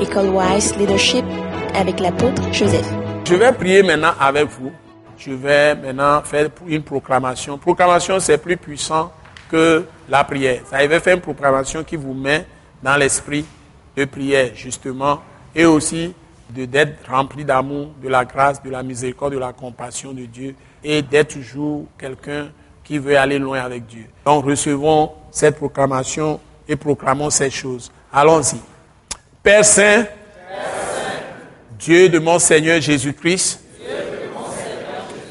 École 0.00 0.28
Wise 0.28 0.76
Leadership 0.76 1.24
avec 1.74 2.00
l'apôtre 2.00 2.42
Joseph. 2.52 2.86
Je 3.24 3.34
vais 3.34 3.52
prier 3.52 3.82
maintenant 3.82 4.12
avec 4.20 4.46
vous. 4.48 4.70
Je 5.16 5.30
vais 5.30 5.74
maintenant 5.74 6.20
faire 6.22 6.50
une 6.66 6.82
proclamation. 6.82 7.56
Proclamation, 7.56 8.20
c'est 8.20 8.36
plus 8.36 8.58
puissant 8.58 9.10
que 9.50 9.86
la 10.08 10.22
prière. 10.24 10.60
Ça, 10.66 10.82
je 10.82 10.86
vais 10.88 11.00
faire 11.00 11.14
une 11.14 11.22
proclamation 11.22 11.82
qui 11.82 11.96
vous 11.96 12.12
met 12.12 12.46
dans 12.82 12.96
l'esprit 12.96 13.46
de 13.96 14.04
prière, 14.04 14.50
justement, 14.54 15.20
et 15.54 15.64
aussi 15.64 16.12
d'être 16.50 17.10
rempli 17.10 17.44
d'amour, 17.44 17.88
de 18.02 18.08
la 18.08 18.24
grâce, 18.26 18.62
de 18.62 18.68
la 18.68 18.82
miséricorde, 18.82 19.32
de 19.32 19.38
la 19.38 19.54
compassion 19.54 20.12
de 20.12 20.26
Dieu, 20.26 20.54
et 20.84 21.00
d'être 21.00 21.34
toujours 21.34 21.86
quelqu'un 21.98 22.50
qui 22.84 22.98
veut 22.98 23.16
aller 23.18 23.38
loin 23.38 23.60
avec 23.60 23.86
Dieu. 23.86 24.04
Donc 24.26 24.44
recevons 24.44 25.12
cette 25.30 25.56
proclamation 25.56 26.38
et 26.68 26.76
proclamons 26.76 27.30
ces 27.30 27.50
choses. 27.50 27.90
Allons-y. 28.12 28.60
Père 29.46 29.64
Saint, 29.64 30.06
Dieu 31.78 32.08
de 32.08 32.18
mon 32.18 32.40
Seigneur 32.40 32.80
Jésus-Christ, 32.80 33.60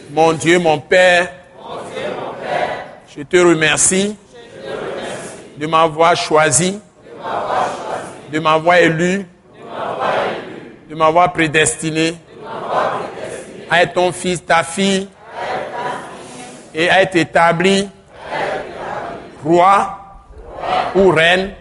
mon 0.09 0.31
Dieu, 0.31 0.57
mon 0.57 0.79
Père, 0.79 1.27
je 3.13 3.23
te 3.23 3.35
remercie 3.35 4.15
de 5.57 5.67
m'avoir 5.67 6.15
choisi, 6.15 6.79
de 8.31 8.39
m'avoir 8.39 8.77
élu, 8.77 9.27
de 10.89 10.95
m'avoir 10.95 11.33
prédestiné 11.33 12.15
à 13.69 13.83
être 13.83 13.95
ton 13.95 14.13
fils, 14.13 14.45
ta 14.45 14.63
fille, 14.63 15.09
et 16.73 16.89
à 16.89 17.01
être 17.01 17.17
établi 17.17 17.89
roi 19.43 19.99
ou 20.95 21.09
reine 21.09 21.51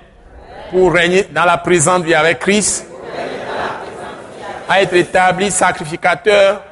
pour 0.74 0.92
régner 0.92 1.28
dans 1.30 1.45
la 1.45 1.56
présente 1.56 2.02
vie 2.02 2.16
avec 2.16 2.41
Christ, 2.41 2.84
à 4.69 4.82
être 4.82 4.95
établi 4.95 5.48
sacrificateur 5.52 6.62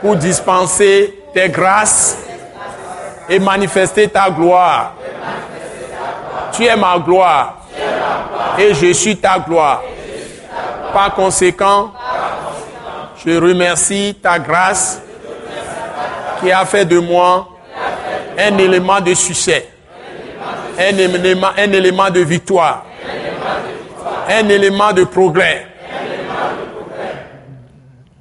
pour 0.00 0.16
dispenser 0.16 1.22
tes 1.34 1.50
grâces 1.50 2.16
et 3.28 3.38
manifester 3.38 4.08
ta 4.08 4.30
gloire. 4.30 4.94
Tu 6.52 6.64
es 6.64 6.74
ma 6.76 6.98
gloire 6.98 7.58
et 8.58 8.72
je 8.72 8.90
suis 8.94 9.18
ta 9.18 9.38
gloire. 9.38 9.82
Par 10.94 11.12
conséquent, 11.12 11.92
je 13.22 13.38
remercie 13.38 14.16
ta 14.22 14.38
grâce 14.38 15.02
qui 16.40 16.50
a 16.50 16.64
fait 16.64 16.86
de 16.86 17.00
moi 17.00 17.48
un 18.38 18.56
élément 18.56 18.98
de 18.98 19.12
succès, 19.12 19.68
un 20.78 21.72
élément, 21.72 22.10
de 22.10 22.20
victoire, 22.20 22.84
un 24.28 24.48
élément 24.48 24.92
de 24.92 25.04
progrès, 25.04 25.66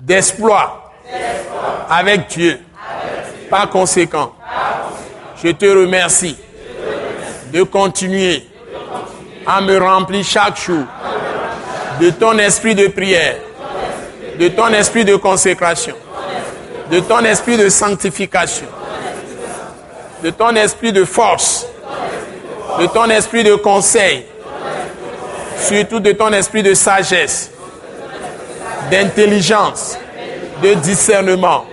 d'exploit. 0.01 0.75
Avec 1.89 2.27
Dieu. 2.27 2.59
Par 3.49 3.67
conséquent, 3.69 4.33
je 5.43 5.49
te 5.49 5.65
remercie 5.65 6.37
de 7.51 7.63
continuer 7.63 8.47
à 9.45 9.59
me 9.61 9.77
remplir 9.79 10.23
chaque 10.23 10.59
jour 10.59 10.83
de 11.99 12.11
ton 12.11 12.37
esprit 12.37 12.75
de 12.75 12.87
prière, 12.87 13.37
de 14.39 14.47
ton 14.49 14.67
esprit 14.67 15.03
de 15.03 15.15
consécration, 15.15 15.95
de 16.91 16.99
ton 16.99 17.19
esprit 17.19 17.57
de 17.57 17.69
sanctification, 17.69 18.67
de 20.23 20.29
ton 20.29 20.55
esprit 20.55 20.93
de 20.93 21.05
force, 21.05 21.65
de 22.79 22.87
ton 22.87 23.09
esprit 23.09 23.43
de 23.43 23.55
conseil, 23.55 24.25
surtout 25.57 25.99
de 25.99 26.11
ton 26.11 26.31
esprit 26.33 26.63
de 26.63 26.73
sagesse, 26.73 27.51
d'intelligence, 28.89 29.97
de 30.63 30.73
discernement, 30.75 31.65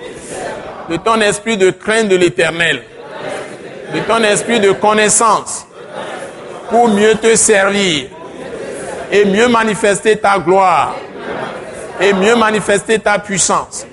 de 0.88 0.96
ton 0.96 1.20
esprit 1.20 1.56
de 1.56 1.70
crainte 1.70 2.08
de 2.08 2.16
l'éternel, 2.16 2.82
de 3.94 4.00
ton 4.00 4.22
esprit 4.22 4.60
de 4.60 4.72
connaissance, 4.72 5.66
pour 6.70 6.88
mieux 6.88 7.14
te 7.14 7.34
servir. 7.36 8.08
Et 9.10 9.24
mieux 9.24 9.48
manifester 9.48 10.16
ta 10.16 10.38
gloire. 10.38 10.96
Et 12.00 12.12
mieux 12.12 12.34
manifester 12.34 12.98
ta 12.98 13.18
puissance. 13.18 13.86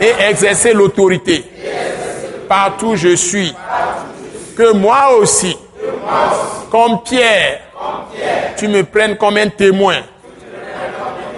Et 0.00 0.12
exercer 0.28 0.72
l'autorité. 0.72 1.44
Partout 2.48 2.88
où 2.88 2.96
je 2.96 3.14
suis. 3.14 3.54
Que 4.56 4.72
moi 4.72 5.16
aussi, 5.18 5.56
comme 6.70 7.02
Pierre, 7.02 7.60
tu 8.56 8.68
me 8.68 8.82
prennes 8.84 9.16
comme 9.16 9.36
un 9.36 9.48
témoin 9.48 9.96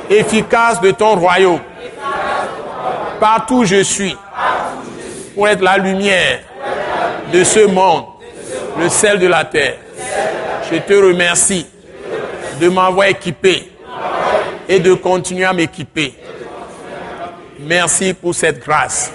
efficace 0.08 0.80
de 0.80 0.90
ton 0.92 1.16
royaume. 1.16 1.60
Partout 3.20 3.58
où 3.58 3.64
je 3.64 3.82
suis, 3.82 4.16
pour 5.34 5.48
être 5.48 5.62
la 5.62 5.78
lumière 5.78 6.40
de 7.32 7.44
ce 7.44 7.66
monde, 7.66 8.04
le 8.78 8.88
sel 8.88 9.18
de 9.18 9.26
la 9.26 9.44
terre. 9.44 9.76
Je 10.70 10.78
te 10.78 10.94
remercie 10.94 11.66
de 12.60 12.68
m'avoir 12.68 13.06
équipé 13.06 13.70
et 14.68 14.80
de 14.80 14.94
continuer 14.94 15.44
à 15.44 15.52
m'équiper. 15.52 16.14
Merci 17.60 18.14
pour 18.14 18.34
cette 18.34 18.64
grâce. 18.64 19.10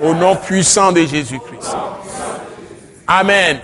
Au 0.00 0.14
nom 0.14 0.36
puissant 0.36 0.92
de 0.92 1.00
Jésus-Christ. 1.00 1.76
Amen. 3.06 3.58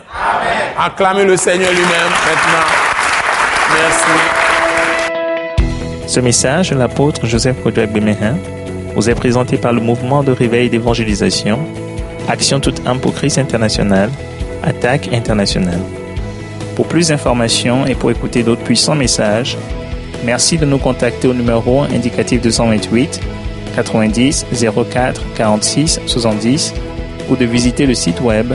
Acclamez 0.77 1.25
le 1.25 1.37
Seigneur 1.37 1.71
lui-même 1.71 2.11
maintenant. 2.27 2.67
Merci. 3.81 4.11
Ce 6.09 6.19
message 6.19 6.71
de 6.71 6.75
l'apôtre 6.75 7.27
Joseph 7.27 7.63
Kodouak 7.63 7.93
Bemehin 7.93 8.37
vous 8.97 9.09
est 9.09 9.15
présenté 9.15 9.57
par 9.57 9.73
le 9.73 9.81
mouvement 9.81 10.25
de 10.25 10.33
réveil 10.33 10.69
d'évangélisation, 10.71 11.61
Action 12.29 12.59
toute 12.59 12.85
âme 12.89 12.99
pour 12.99 13.15
Christ 13.15 13.39
international, 13.39 14.11
Attaque 14.65 15.11
internationale. 15.13 15.81
Pour 16.75 16.89
plus 16.89 17.09
d'informations 17.09 17.87
et 17.87 17.95
pour 17.95 18.11
écouter 18.11 18.43
d'autres 18.43 18.65
puissants 18.65 18.97
messages, 18.97 19.57
merci 20.25 20.59
de 20.59 20.67
nous 20.67 20.79
contacter 20.79 21.29
au 21.29 21.35
numéro 21.35 21.83
indicatif 21.83 22.41
228 22.41 23.21
90 23.77 24.47
04 24.91 25.23
46 25.37 26.01
70 26.07 26.75
ou 27.31 27.37
de 27.37 27.45
visiter 27.45 27.87
le 27.87 27.95
site 27.95 28.21
web 28.21 28.55